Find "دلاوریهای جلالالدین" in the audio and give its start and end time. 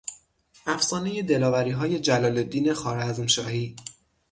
1.23-2.73